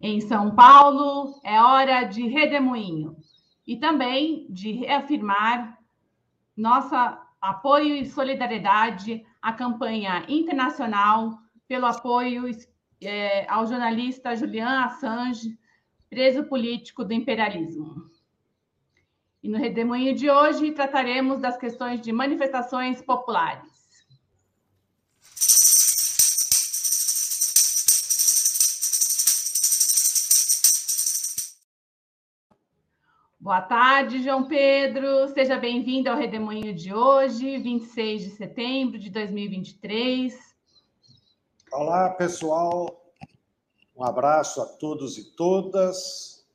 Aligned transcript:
Em 0.00 0.18
São 0.20 0.54
Paulo, 0.54 1.38
é 1.44 1.60
hora 1.60 2.04
de 2.04 2.26
redemoinho 2.26 3.16
e 3.66 3.76
também 3.76 4.46
de 4.48 4.72
reafirmar 4.72 5.78
nosso 6.56 6.94
apoio 7.40 7.94
e 7.94 8.06
solidariedade 8.06 9.24
à 9.42 9.52
campanha 9.52 10.24
internacional 10.26 11.38
pelo 11.68 11.84
apoio 11.84 12.44
é, 13.02 13.46
ao 13.48 13.66
jornalista 13.66 14.34
Julian 14.34 14.84
Assange, 14.84 15.58
preso 16.08 16.44
político 16.44 17.04
do 17.04 17.12
imperialismo. 17.12 18.10
E 19.42 19.48
no 19.48 19.58
Redemoinho 19.58 20.14
de 20.14 20.30
hoje 20.30 20.72
trataremos 20.72 21.40
das 21.40 21.56
questões 21.56 22.00
de 22.00 22.10
manifestações 22.10 23.00
populares. 23.00 23.69
Boa 33.40 33.62
tarde, 33.62 34.22
João 34.22 34.46
Pedro. 34.46 35.26
Seja 35.32 35.56
bem-vindo 35.56 36.10
ao 36.10 36.16
Redemoinho 36.18 36.74
de 36.74 36.92
hoje, 36.92 37.56
26 37.56 38.24
de 38.24 38.30
setembro 38.32 38.98
de 38.98 39.08
2023. 39.08 40.38
Olá, 41.72 42.10
pessoal. 42.10 43.02
Um 43.96 44.04
abraço 44.04 44.60
a 44.60 44.66
todos 44.66 45.16
e 45.16 45.34
todas. 45.34 46.46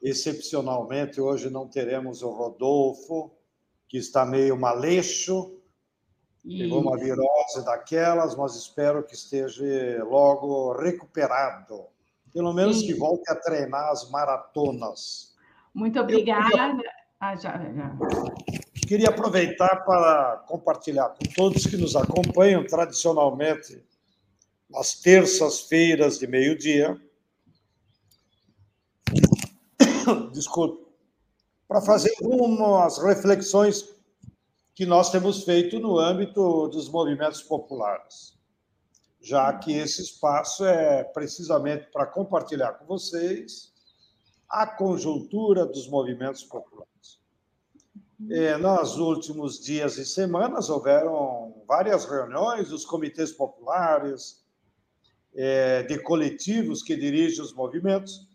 Excepcionalmente, 0.00 1.20
hoje 1.20 1.50
não 1.50 1.66
teremos 1.66 2.22
o 2.22 2.30
Rodolfo, 2.30 3.32
que 3.88 3.98
está 3.98 4.24
meio 4.24 4.56
maleixo, 4.56 5.58
pegou 6.46 6.80
uma 6.80 6.96
virose 6.96 7.64
daquelas, 7.64 8.36
mas 8.36 8.54
espero 8.54 9.02
que 9.02 9.14
esteja 9.14 9.64
logo 10.04 10.74
recuperado. 10.74 11.86
Pelo 12.32 12.52
menos 12.52 12.82
que 12.82 12.94
volte 12.94 13.28
a 13.28 13.34
treinar 13.34 13.90
as 13.90 14.08
maratonas. 14.08 15.29
Muito 15.74 15.98
obrigada. 16.00 16.48
Queria... 16.48 17.00
Ah, 17.20 17.36
já, 17.36 17.52
já. 17.72 17.96
queria 18.88 19.10
aproveitar 19.10 19.84
para 19.84 20.38
compartilhar 20.48 21.10
com 21.10 21.24
todos 21.36 21.66
que 21.66 21.76
nos 21.76 21.94
acompanham 21.94 22.66
tradicionalmente 22.66 23.82
nas 24.70 24.94
terças-feiras 24.94 26.18
de 26.18 26.26
meio-dia. 26.26 26.98
Desculpe. 30.32 30.88
Para 31.68 31.82
fazer 31.82 32.12
umas 32.22 32.98
reflexões 32.98 33.94
que 34.74 34.86
nós 34.86 35.10
temos 35.10 35.44
feito 35.44 35.78
no 35.78 35.98
âmbito 35.98 36.68
dos 36.68 36.88
movimentos 36.88 37.42
populares, 37.42 38.34
já 39.20 39.52
que 39.52 39.72
esse 39.72 40.00
espaço 40.00 40.64
é 40.64 41.04
precisamente 41.04 41.86
para 41.92 42.06
compartilhar 42.06 42.72
com 42.72 42.86
vocês 42.86 43.70
a 44.50 44.66
conjuntura 44.66 45.64
dos 45.64 45.88
movimentos 45.88 46.42
populares. 46.42 47.20
É, 48.28 48.56
nos 48.58 48.98
últimos 48.98 49.60
dias 49.60 49.96
e 49.96 50.04
semanas 50.04 50.68
houveram 50.68 51.62
várias 51.66 52.04
reuniões 52.04 52.68
dos 52.68 52.84
comitês 52.84 53.32
populares, 53.32 54.44
é, 55.34 55.84
de 55.84 55.98
coletivos 56.00 56.82
que 56.82 56.96
dirigem 56.96 57.40
os 57.40 57.54
movimentos, 57.54 58.28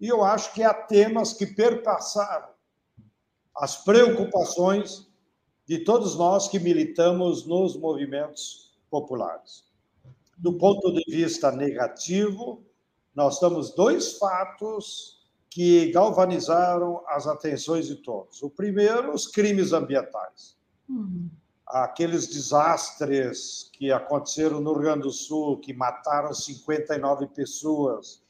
e 0.00 0.06
eu 0.06 0.22
acho 0.22 0.54
que 0.54 0.62
há 0.62 0.72
temas 0.72 1.32
que 1.32 1.44
perpassaram 1.44 2.50
as 3.56 3.76
preocupações 3.84 5.08
de 5.66 5.80
todos 5.80 6.14
nós 6.14 6.46
que 6.46 6.60
militamos 6.60 7.44
nos 7.44 7.76
movimentos 7.76 8.78
populares. 8.88 9.64
Do 10.38 10.52
ponto 10.52 10.92
de 10.92 11.02
vista 11.08 11.50
negativo, 11.50 12.64
nós 13.12 13.40
temos 13.40 13.74
dois 13.74 14.16
fatos 14.16 15.17
que 15.50 15.90
galvanizaram 15.90 17.02
as 17.08 17.26
atenções 17.26 17.86
de 17.86 17.96
todos. 17.96 18.42
O 18.42 18.50
primeiro, 18.50 19.12
os 19.12 19.26
crimes 19.26 19.72
ambientais. 19.72 20.56
Uhum. 20.88 21.28
Aqueles 21.66 22.26
desastres 22.26 23.70
que 23.72 23.90
aconteceram 23.92 24.60
no 24.60 24.72
Rio 24.72 24.82
Grande 24.82 25.02
do 25.02 25.10
Sul, 25.10 25.58
que 25.58 25.72
mataram 25.72 26.32
59 26.32 27.26
pessoas, 27.28 28.22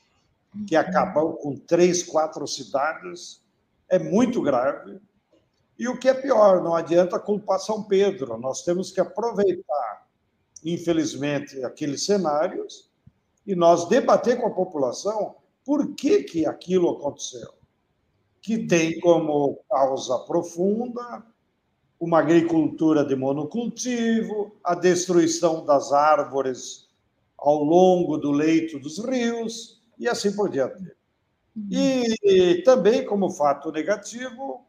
que 0.66 0.74
uhum. 0.76 0.80
acabam 0.80 1.32
com 1.36 1.56
três, 1.56 2.02
quatro 2.02 2.46
cidades, 2.46 3.40
é 3.88 3.98
muito 3.98 4.40
grave. 4.40 5.00
E 5.78 5.88
o 5.88 5.98
que 5.98 6.08
é 6.08 6.14
pior, 6.14 6.62
não 6.62 6.74
adianta 6.74 7.18
culpar 7.18 7.60
São 7.60 7.84
Pedro, 7.84 8.36
nós 8.38 8.62
temos 8.62 8.90
que 8.90 9.00
aproveitar, 9.00 10.06
infelizmente, 10.64 11.62
aqueles 11.64 12.04
cenários 12.04 12.90
e 13.46 13.54
nós 13.54 13.88
debater 13.88 14.40
com 14.40 14.48
a 14.48 14.54
população 14.54 15.36
por 15.68 15.94
que, 15.94 16.22
que 16.22 16.46
aquilo 16.46 16.88
aconteceu? 16.88 17.50
Que 18.40 18.66
tem 18.66 18.98
como 19.00 19.60
causa 19.68 20.18
profunda 20.20 21.22
uma 22.00 22.20
agricultura 22.20 23.04
de 23.04 23.14
monocultivo, 23.14 24.56
a 24.64 24.74
destruição 24.74 25.66
das 25.66 25.92
árvores 25.92 26.88
ao 27.36 27.62
longo 27.62 28.16
do 28.16 28.32
leito 28.32 28.78
dos 28.78 28.98
rios 28.98 29.82
e 29.98 30.08
assim 30.08 30.34
por 30.34 30.48
diante. 30.48 30.90
E 31.70 32.62
também, 32.64 33.04
como 33.04 33.28
fato 33.28 33.70
negativo, 33.70 34.64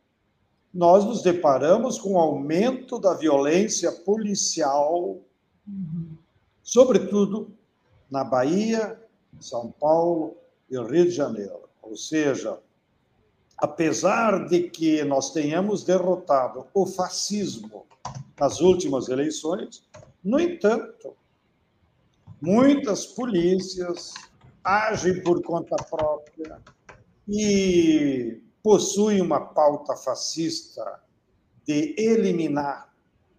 nós 0.73 1.05
nos 1.05 1.21
deparamos 1.21 1.97
com 1.97 2.15
o 2.15 2.19
aumento 2.19 2.99
da 2.99 3.13
violência 3.13 3.89
policial, 3.89 5.17
sobretudo 6.61 7.53
na 8.11 8.25
Bahia, 8.25 9.01
São 9.39 9.71
Paulo, 9.71 10.38
e 10.69 10.77
o 10.77 10.85
Rio 10.85 11.05
de 11.05 11.11
Janeiro. 11.11 11.69
Ou 11.81 11.95
seja, 11.95 12.59
apesar 13.57 14.47
de 14.47 14.69
que 14.69 15.03
nós 15.03 15.31
tenhamos 15.31 15.83
derrotado 15.83 16.67
o 16.73 16.85
fascismo 16.85 17.85
nas 18.39 18.61
últimas 18.61 19.09
eleições, 19.09 19.83
no 20.23 20.39
entanto, 20.39 21.15
muitas 22.41 23.05
polícias 23.05 24.13
agem 24.63 25.21
por 25.23 25.41
conta 25.41 25.75
própria 25.89 26.61
e 27.27 28.41
possuem 28.61 29.21
uma 29.21 29.39
pauta 29.39 29.95
fascista 29.95 31.01
de 31.65 31.95
eliminar 31.97 32.93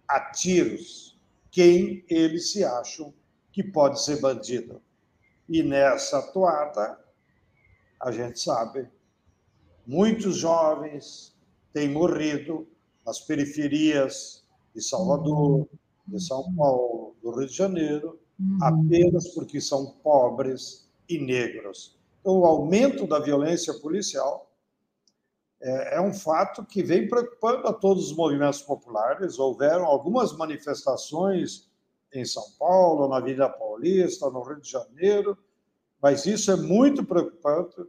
a 0.07 0.31
tiros 0.31 1.19
quem 1.49 2.03
eles 2.09 2.51
se 2.51 2.63
acham 2.63 3.13
que 3.51 3.63
pode 3.63 4.01
ser 4.01 4.19
bandido. 4.19 4.81
E 5.49 5.61
nessa 5.61 6.21
toada, 6.21 6.97
a 8.01 8.11
gente 8.11 8.39
sabe, 8.39 8.89
muitos 9.85 10.37
jovens 10.37 11.35
têm 11.71 11.89
morrido 11.89 12.67
nas 13.05 13.19
periferias 13.19 14.43
de 14.73 14.81
Salvador, 14.81 15.67
de 16.07 16.19
São 16.19 16.53
Paulo, 16.55 17.15
do 17.21 17.31
Rio 17.31 17.47
de 17.47 17.53
Janeiro, 17.55 18.19
apenas 18.61 19.27
porque 19.29 19.61
são 19.61 19.91
pobres 20.03 20.89
e 21.07 21.19
negros. 21.19 21.97
Então, 22.19 22.39
o 22.39 22.45
aumento 22.45 23.05
da 23.05 23.19
violência 23.19 23.73
policial 23.79 24.51
é, 25.61 25.97
é 25.97 26.01
um 26.01 26.13
fato 26.13 26.65
que 26.65 26.81
vem 26.81 27.07
preocupando 27.07 27.67
a 27.67 27.73
todos 27.73 28.07
os 28.09 28.15
movimentos 28.15 28.61
populares. 28.61 29.37
Houveram 29.37 29.85
algumas 29.85 30.35
manifestações 30.35 31.69
em 32.13 32.25
São 32.25 32.43
Paulo, 32.57 33.07
na 33.07 33.17
Avenida 33.17 33.47
Paulista, 33.47 34.29
no 34.29 34.41
Rio 34.41 34.59
de 34.59 34.69
Janeiro, 34.69 35.37
mas 36.01 36.25
isso 36.25 36.51
é 36.51 36.55
muito 36.55 37.05
preocupante 37.05 37.85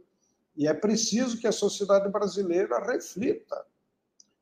e 0.55 0.67
é 0.67 0.73
preciso 0.73 1.39
que 1.39 1.47
a 1.47 1.51
sociedade 1.51 2.09
brasileira 2.09 2.79
reflita 2.79 3.65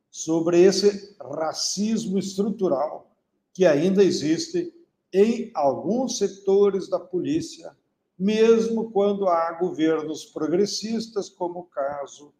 sobre 0.09 0.61
esse 0.61 1.15
racismo 1.19 2.19
estrutural 2.19 3.09
que 3.53 3.65
ainda 3.65 4.03
existe 4.03 4.73
em 5.13 5.51
alguns 5.53 6.17
setores 6.17 6.89
da 6.89 6.99
polícia, 6.99 7.75
mesmo 8.19 8.91
quando 8.91 9.27
há 9.27 9.53
governos 9.53 10.25
progressistas, 10.25 11.29
como 11.29 11.59
o 11.61 11.65
caso 11.65 12.33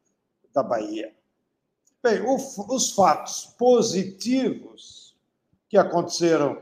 da 0.54 0.62
Bahia. 0.62 1.16
Bem, 2.04 2.22
os 2.26 2.94
fatos 2.94 3.56
positivos 3.58 5.16
que 5.70 5.78
aconteceram 5.78 6.62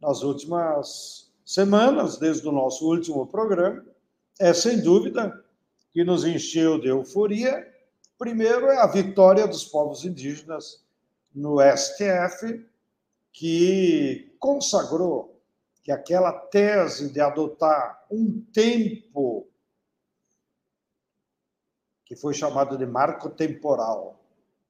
nas 0.00 0.22
últimas 0.22 1.30
semanas, 1.44 2.18
desde 2.18 2.46
o 2.48 2.52
nosso 2.52 2.86
último 2.88 3.26
programa, 3.26 3.84
é, 4.38 4.52
sem 4.52 4.80
dúvida, 4.80 5.44
que 5.92 6.04
nos 6.04 6.24
encheu 6.24 6.80
de 6.80 6.88
euforia. 6.88 7.68
Primeiro 8.18 8.66
é 8.66 8.78
a 8.78 8.86
vitória 8.86 9.46
dos 9.46 9.64
povos 9.64 10.04
indígenas 10.04 10.84
no 11.34 11.58
STF, 11.60 12.64
que 13.32 14.34
consagrou 14.38 15.40
que 15.82 15.90
aquela 15.90 16.32
tese 16.32 17.12
de 17.12 17.20
adotar 17.20 18.06
um 18.10 18.40
tempo 18.52 19.48
que 22.04 22.14
foi 22.14 22.34
chamado 22.34 22.76
de 22.76 22.86
marco 22.86 23.30
temporal 23.30 24.20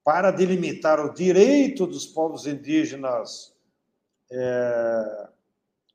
para 0.04 0.30
delimitar 0.30 1.04
o 1.04 1.12
direito 1.12 1.86
dos 1.86 2.06
povos 2.06 2.46
indígenas 2.46 3.54
é, 4.30 5.28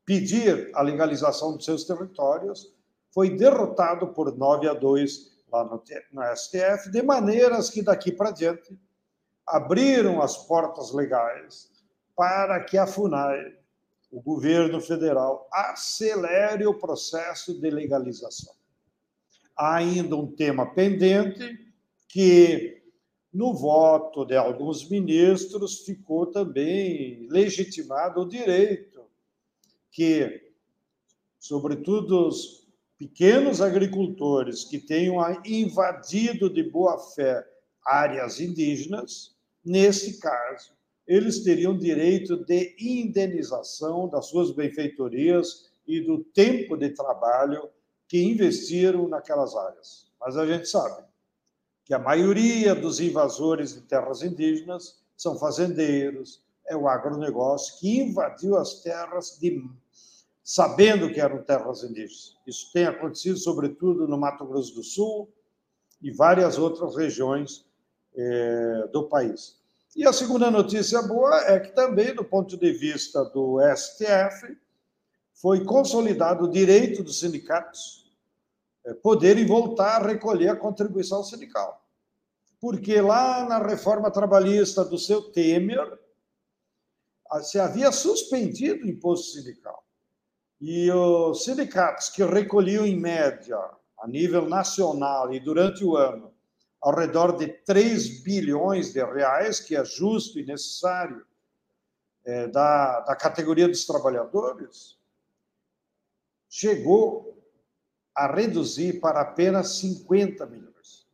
pedir 0.05 0.69
a 0.73 0.81
legalização 0.81 1.55
dos 1.55 1.65
seus 1.65 1.83
territórios 1.83 2.71
foi 3.13 3.35
derrotado 3.35 4.07
por 4.09 4.35
9 4.35 4.67
a 4.67 4.73
2 4.73 5.37
lá 5.51 5.63
no, 5.63 5.81
no 6.11 6.35
STF, 6.35 6.91
de 6.91 7.01
maneiras 7.01 7.69
que 7.69 7.81
daqui 7.81 8.11
para 8.11 8.31
diante 8.31 8.77
abriram 9.45 10.21
as 10.21 10.37
portas 10.45 10.93
legais 10.93 11.71
para 12.15 12.63
que 12.63 12.77
a 12.77 12.85
FUNAI, 12.85 13.55
o 14.11 14.21
governo 14.21 14.81
federal, 14.81 15.47
acelere 15.51 16.65
o 16.65 16.77
processo 16.77 17.59
de 17.59 17.69
legalização. 17.69 18.53
Há 19.55 19.75
ainda 19.75 20.15
um 20.15 20.35
tema 20.35 20.73
pendente 20.73 21.57
que, 22.07 22.83
no 23.33 23.53
voto 23.53 24.25
de 24.25 24.35
alguns 24.35 24.89
ministros, 24.89 25.81
ficou 25.81 26.25
também 26.27 27.27
legitimado 27.29 28.21
o 28.21 28.27
direito 28.27 29.05
que, 29.91 30.51
sobretudo, 31.39 32.27
os 32.27 32.66
pequenos 32.97 33.61
agricultores 33.61 34.63
que 34.63 34.79
tenham 34.79 35.17
invadido 35.45 36.49
de 36.49 36.63
boa 36.63 36.97
fé 36.97 37.45
áreas 37.85 38.39
indígenas, 38.39 39.35
nesse 39.63 40.19
caso, 40.19 40.71
eles 41.07 41.43
teriam 41.43 41.77
direito 41.77 42.43
de 42.43 42.75
indenização 42.79 44.09
das 44.09 44.25
suas 44.25 44.51
benfeitorias 44.51 45.69
e 45.87 46.01
do 46.01 46.23
tempo 46.23 46.75
de 46.75 46.89
trabalho 46.89 47.69
que 48.07 48.21
investiram 48.21 49.07
naquelas 49.07 49.55
áreas. 49.55 50.07
Mas 50.19 50.35
a 50.35 50.45
gente 50.45 50.67
sabe 50.67 51.05
que 51.85 51.93
a 51.93 51.99
maioria 51.99 52.75
dos 52.75 52.99
invasores 52.99 53.73
de 53.73 53.81
terras 53.81 54.21
indígenas 54.21 54.99
são 55.15 55.39
fazendeiros, 55.39 56.43
é 56.67 56.75
o 56.75 56.87
agronegócio 56.87 57.79
que 57.79 57.99
invadiu 57.99 58.57
as 58.57 58.81
terras 58.81 59.37
de 59.39 59.51
sabendo 60.47 61.11
que 61.11 61.19
eram 61.19 61.43
terras 61.43 61.83
indígenas. 61.83 62.37
Isso 62.47 62.71
tem 62.71 62.85
acontecido, 62.85 63.37
sobretudo, 63.37 64.07
no 64.07 64.17
Mato 64.17 64.45
Grosso 64.45 64.75
do 64.75 64.81
Sul 64.81 65.29
e 66.01 66.09
várias 66.09 66.57
outras 66.57 66.95
regiões 66.95 67.65
é, 68.15 68.87
do 68.93 69.09
país. 69.09 69.59
E 69.93 70.07
a 70.07 70.13
segunda 70.13 70.49
notícia 70.49 71.01
boa 71.01 71.35
é 71.51 71.59
que 71.59 71.75
também, 71.75 72.15
do 72.15 72.23
ponto 72.23 72.55
de 72.55 72.71
vista 72.71 73.25
do 73.25 73.59
STF, 73.75 74.57
foi 75.33 75.65
consolidado 75.65 76.45
o 76.45 76.49
direito 76.49 77.03
dos 77.03 77.19
sindicatos 77.19 78.09
é, 78.85 78.93
poderem 78.93 79.45
voltar 79.45 80.01
a 80.01 80.07
recolher 80.07 80.47
a 80.47 80.55
contribuição 80.55 81.21
sindical. 81.25 81.85
Porque 82.61 83.01
lá 83.01 83.43
na 83.43 83.57
reforma 83.57 84.09
trabalhista 84.09 84.85
do 84.85 84.97
seu 84.97 85.23
Temer, 85.23 85.99
se 87.41 87.59
havia 87.59 87.91
suspendido 87.91 88.85
o 88.85 88.89
imposto 88.89 89.33
sindical. 89.33 89.85
E 90.59 90.91
os 90.91 91.43
sindicatos 91.43 92.09
que 92.09 92.23
recolhiam, 92.23 92.85
em 92.85 92.99
média, 92.99 93.57
a 93.99 94.07
nível 94.07 94.47
nacional 94.47 95.33
e 95.33 95.39
durante 95.39 95.83
o 95.83 95.95
ano, 95.95 96.33
ao 96.81 96.95
redor 96.95 97.37
de 97.37 97.47
3 97.47 98.23
bilhões 98.23 98.91
de 98.93 99.03
reais, 99.03 99.59
que 99.59 99.75
é 99.75 99.83
justo 99.83 100.39
e 100.39 100.45
necessário, 100.45 101.25
é, 102.25 102.47
da, 102.47 103.01
da 103.01 103.15
categoria 103.15 103.67
dos 103.67 103.85
trabalhadores, 103.85 104.97
chegou 106.49 107.37
a 108.15 108.27
reduzir 108.27 108.99
para 108.99 109.21
apenas 109.21 109.77
50 109.77 110.45
milhões. 110.47 111.07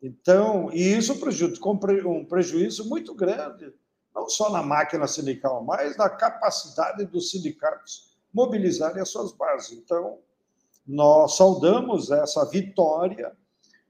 Então, 0.00 0.72
e 0.72 0.96
isso 0.96 1.18
prejudicou 1.20 1.78
um 2.06 2.24
prejuízo 2.24 2.88
muito 2.88 3.14
grande, 3.14 3.72
não 4.14 4.28
só 4.28 4.50
na 4.50 4.62
máquina 4.62 5.06
sindical, 5.06 5.62
mas 5.62 5.96
na 5.96 6.08
capacidade 6.08 7.04
dos 7.04 7.30
sindicatos 7.30 8.07
mobilizarem 8.32 9.02
as 9.02 9.08
suas 9.08 9.32
bases. 9.32 9.78
Então, 9.78 10.18
nós 10.86 11.36
saudamos 11.36 12.10
essa 12.10 12.44
vitória 12.46 13.32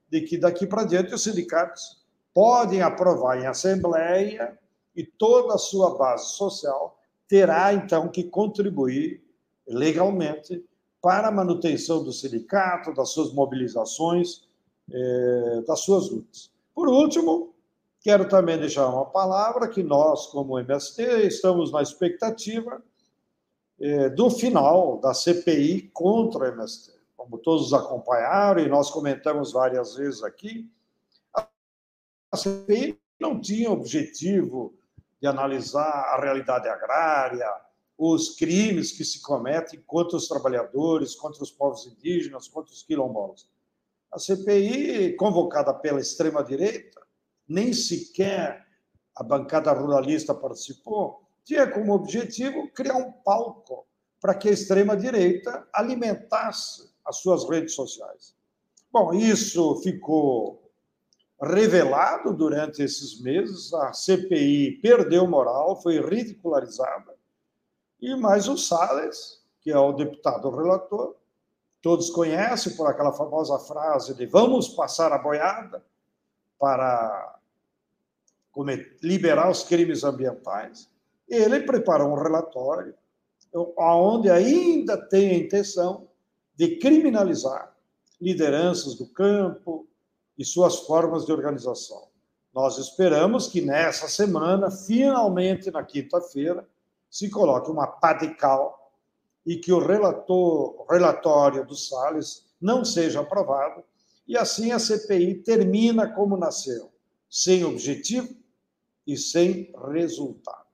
de 0.09 0.21
que 0.21 0.37
daqui 0.37 0.67
para 0.67 0.83
diante 0.83 1.13
os 1.13 1.23
sindicatos 1.23 2.03
podem 2.33 2.81
aprovar 2.81 3.39
em 3.39 3.47
assembleia 3.47 4.57
e 4.95 5.03
toda 5.03 5.55
a 5.55 5.57
sua 5.57 5.97
base 5.97 6.33
social 6.33 6.99
terá 7.27 7.73
então 7.73 8.09
que 8.09 8.23
contribuir 8.23 9.23
legalmente 9.67 10.65
para 11.01 11.27
a 11.27 11.31
manutenção 11.31 12.03
do 12.03 12.11
sindicato, 12.11 12.93
das 12.93 13.09
suas 13.09 13.31
mobilizações, 13.31 14.47
eh, 14.91 15.63
das 15.65 15.81
suas 15.81 16.09
lutas. 16.09 16.51
Por 16.73 16.89
último, 16.89 17.53
quero 18.01 18.27
também 18.27 18.57
deixar 18.57 18.87
uma 18.87 19.05
palavra 19.05 19.67
que 19.67 19.83
nós, 19.83 20.27
como 20.27 20.59
MST, 20.59 21.27
estamos 21.27 21.71
na 21.71 21.81
expectativa 21.81 22.81
é, 23.79 24.09
do 24.09 24.29
final 24.29 24.99
da 24.99 25.13
CPI 25.13 25.89
contra 25.93 26.43
o 26.43 26.47
MST. 26.47 26.93
Como 27.15 27.37
todos 27.37 27.73
acompanharam, 27.73 28.61
e 28.61 28.69
nós 28.69 28.89
comentamos 28.89 29.51
várias 29.51 29.95
vezes 29.95 30.23
aqui, 30.23 30.69
a 32.31 32.37
CPI 32.37 32.99
não 33.19 33.39
tinha 33.39 33.71
objetivo 33.71 34.73
de 35.21 35.27
analisar 35.27 36.13
a 36.13 36.21
realidade 36.21 36.67
agrária, 36.67 37.47
os 37.97 38.35
crimes 38.35 38.93
que 38.93 39.03
se 39.03 39.21
cometem 39.21 39.81
contra 39.85 40.15
os 40.15 40.27
trabalhadores, 40.27 41.15
contra 41.15 41.43
os 41.43 41.51
povos 41.51 41.85
indígenas, 41.85 42.47
contra 42.47 42.71
os 42.71 42.83
quilombolas. 42.83 43.49
A 44.11 44.17
CPI, 44.17 45.15
convocada 45.17 45.73
pela 45.73 45.99
extrema-direita, 45.99 47.01
nem 47.47 47.73
sequer 47.73 48.65
a 49.15 49.23
bancada 49.23 49.71
ruralista 49.73 50.33
participou, 50.33 51.28
tinha 51.49 51.65
como 51.65 51.93
objetivo 51.93 52.69
criar 52.69 52.95
um 52.95 53.11
palco 53.11 53.87
para 54.21 54.35
que 54.35 54.49
a 54.49 54.51
extrema-direita 54.51 55.67
alimentasse 55.73 56.93
as 57.03 57.17
suas 57.17 57.49
redes 57.49 57.73
sociais. 57.73 58.35
Bom, 58.93 59.15
isso 59.15 59.81
ficou 59.81 60.71
revelado 61.41 62.33
durante 62.35 62.83
esses 62.83 63.19
meses, 63.19 63.73
a 63.73 63.91
CPI 63.93 64.79
perdeu 64.79 65.25
moral, 65.27 65.81
foi 65.81 65.99
ridicularizada, 65.99 67.17
e 67.99 68.15
mais 68.15 68.47
o 68.47 68.55
Salles, 68.55 69.43
que 69.59 69.71
é 69.71 69.77
o 69.77 69.93
deputado 69.93 70.51
relator, 70.51 71.15
todos 71.81 72.11
conhecem 72.11 72.75
por 72.75 72.85
aquela 72.85 73.11
famosa 73.11 73.57
frase 73.57 74.13
de 74.13 74.27
vamos 74.27 74.67
passar 74.67 75.11
a 75.11 75.17
boiada 75.17 75.83
para 76.59 77.39
liberar 79.01 79.49
os 79.49 79.63
crimes 79.63 80.03
ambientais. 80.03 80.87
Ele 81.29 81.61
preparou 81.61 82.09
um 82.09 82.21
relatório 82.21 82.93
onde 83.77 84.29
ainda 84.29 84.97
tem 84.97 85.29
a 85.29 85.37
intenção 85.37 86.07
de 86.55 86.77
criminalizar 86.77 87.75
lideranças 88.19 88.95
do 88.95 89.07
campo 89.07 89.87
e 90.37 90.43
suas 90.43 90.79
formas 90.79 91.25
de 91.25 91.31
organização. 91.31 92.09
Nós 92.53 92.77
esperamos 92.77 93.47
que 93.47 93.61
nessa 93.61 94.07
semana, 94.07 94.69
finalmente 94.69 95.71
na 95.71 95.83
quinta-feira, 95.83 96.67
se 97.09 97.29
coloque 97.29 97.71
uma 97.71 97.87
pá 97.87 98.13
de 98.13 98.33
cal 98.35 98.93
e 99.45 99.57
que 99.57 99.71
o 99.71 99.79
relator, 99.79 100.85
relatório 100.89 101.65
do 101.65 101.75
Salles 101.75 102.45
não 102.61 102.83
seja 102.83 103.21
aprovado 103.21 103.83
e 104.27 104.37
assim 104.37 104.71
a 104.71 104.79
CPI 104.79 105.35
termina 105.43 106.07
como 106.13 106.37
nasceu, 106.37 106.91
sem 107.29 107.63
objetivo 107.63 108.35
e 109.07 109.17
sem 109.17 109.73
resultado. 109.91 110.68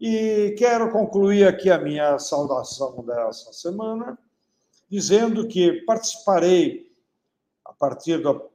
E 0.00 0.54
quero 0.56 0.90
concluir 0.90 1.46
aqui 1.46 1.70
a 1.70 1.76
minha 1.76 2.18
saudação 2.18 3.04
dessa 3.04 3.52
semana, 3.52 4.18
dizendo 4.88 5.46
que 5.46 5.82
participarei, 5.82 6.90
a 7.62 7.74
partir 7.74 8.16
do 8.22 8.48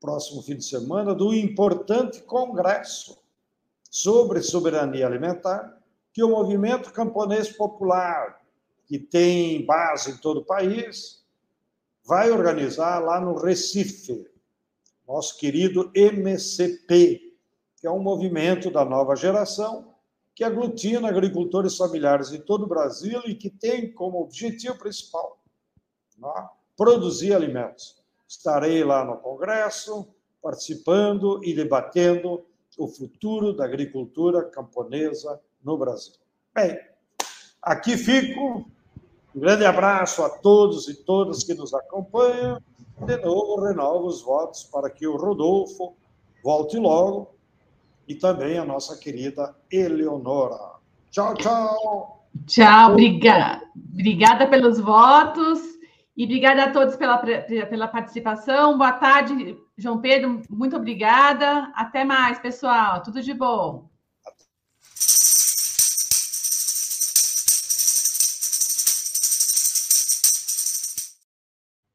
próximo 0.00 0.40
fim 0.40 0.56
de 0.56 0.64
semana, 0.64 1.14
do 1.14 1.34
importante 1.34 2.22
congresso 2.22 3.22
sobre 3.90 4.40
soberania 4.40 5.06
alimentar 5.06 5.78
que 6.14 6.22
o 6.22 6.30
movimento 6.30 6.94
camponês 6.94 7.50
popular, 7.50 8.40
que 8.86 8.98
tem 8.98 9.66
base 9.66 10.12
em 10.12 10.16
todo 10.16 10.40
o 10.40 10.46
país, 10.46 11.22
vai 12.06 12.30
organizar 12.30 13.00
lá 13.00 13.20
no 13.20 13.34
Recife, 13.34 14.26
nosso 15.06 15.36
querido 15.36 15.92
MCP, 15.94 17.36
que 17.76 17.86
é 17.86 17.90
um 17.90 18.02
movimento 18.02 18.70
da 18.70 18.82
nova 18.82 19.14
geração 19.14 19.89
que 20.40 20.44
aglutina 20.44 21.06
agricultores 21.06 21.76
familiares 21.76 22.32
em 22.32 22.40
todo 22.40 22.64
o 22.64 22.66
Brasil 22.66 23.20
e 23.26 23.34
que 23.34 23.50
tem 23.50 23.92
como 23.92 24.22
objetivo 24.22 24.74
principal 24.78 25.38
né, 26.16 26.48
produzir 26.74 27.34
alimentos. 27.34 28.02
Estarei 28.26 28.82
lá 28.82 29.04
no 29.04 29.18
Congresso, 29.18 30.08
participando 30.42 31.44
e 31.44 31.52
debatendo 31.52 32.42
o 32.78 32.88
futuro 32.88 33.52
da 33.52 33.66
agricultura 33.66 34.42
camponesa 34.42 35.38
no 35.62 35.76
Brasil. 35.76 36.14
Bem, 36.54 36.74
aqui 37.60 37.98
fico. 37.98 38.64
Um 39.36 39.40
grande 39.40 39.66
abraço 39.66 40.22
a 40.22 40.30
todos 40.30 40.88
e 40.88 40.94
todas 41.04 41.44
que 41.44 41.52
nos 41.52 41.74
acompanham. 41.74 42.62
De 43.04 43.16
novo, 43.18 43.60
renovo 43.60 44.06
os 44.06 44.22
votos 44.22 44.64
para 44.64 44.88
que 44.88 45.06
o 45.06 45.18
Rodolfo 45.18 45.94
volte 46.42 46.78
logo 46.78 47.28
e 48.06 48.14
também 48.14 48.58
a 48.58 48.64
nossa 48.64 48.96
querida 48.98 49.54
Eleonora. 49.70 50.78
Tchau, 51.10 51.34
tchau. 51.34 52.26
Tchau, 52.46 52.92
obrigada. 52.92 53.62
Obrigada 53.92 54.46
pelos 54.46 54.78
votos 54.78 55.60
E 56.16 56.24
obrigada 56.24 56.64
a 56.64 56.70
todos 56.70 56.96
pela, 56.96 57.18
pela 57.18 57.88
participação. 57.88 58.76
Boa 58.76 58.92
tarde, 58.92 59.56
João 59.76 60.00
Pedro. 60.00 60.42
Muito 60.50 60.76
obrigada. 60.76 61.72
Até 61.74 62.04
mais, 62.04 62.38
pessoal. 62.38 63.02
Tudo 63.02 63.22
de 63.22 63.34
bom. 63.34 63.90